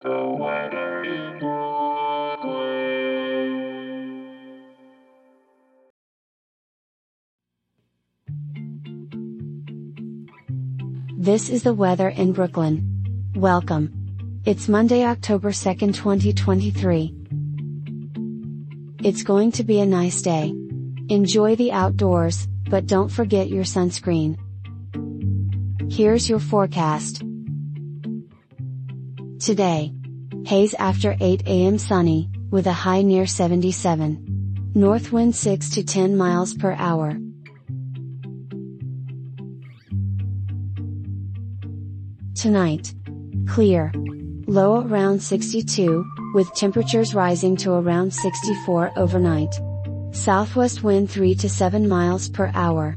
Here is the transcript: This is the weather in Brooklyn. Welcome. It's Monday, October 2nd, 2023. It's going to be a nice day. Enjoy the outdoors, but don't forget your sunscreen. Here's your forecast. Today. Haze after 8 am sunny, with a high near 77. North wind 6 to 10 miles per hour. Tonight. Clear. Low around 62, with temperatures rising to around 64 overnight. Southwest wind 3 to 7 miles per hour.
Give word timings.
This 0.00 0.10
is 11.48 11.64
the 11.64 11.74
weather 11.74 12.08
in 12.08 12.32
Brooklyn. 12.32 13.32
Welcome. 13.34 14.40
It's 14.44 14.68
Monday, 14.68 15.04
October 15.04 15.50
2nd, 15.50 15.96
2023. 15.96 17.12
It's 19.02 19.24
going 19.24 19.50
to 19.50 19.64
be 19.64 19.80
a 19.80 19.86
nice 19.86 20.22
day. 20.22 20.54
Enjoy 21.08 21.56
the 21.56 21.72
outdoors, 21.72 22.46
but 22.70 22.86
don't 22.86 23.08
forget 23.08 23.48
your 23.48 23.64
sunscreen. 23.64 24.38
Here's 25.90 26.28
your 26.28 26.38
forecast. 26.38 27.24
Today. 29.38 29.92
Haze 30.46 30.74
after 30.74 31.16
8 31.20 31.46
am 31.46 31.78
sunny, 31.78 32.28
with 32.50 32.66
a 32.66 32.72
high 32.72 33.02
near 33.02 33.24
77. 33.24 34.72
North 34.74 35.12
wind 35.12 35.36
6 35.36 35.70
to 35.70 35.84
10 35.84 36.16
miles 36.16 36.54
per 36.54 36.72
hour. 36.72 37.16
Tonight. 42.34 42.92
Clear. 43.46 43.92
Low 44.48 44.80
around 44.80 45.22
62, 45.22 46.04
with 46.34 46.52
temperatures 46.54 47.14
rising 47.14 47.56
to 47.58 47.74
around 47.74 48.12
64 48.12 48.90
overnight. 48.96 49.54
Southwest 50.10 50.82
wind 50.82 51.12
3 51.12 51.36
to 51.36 51.48
7 51.48 51.88
miles 51.88 52.28
per 52.28 52.50
hour. 52.54 52.96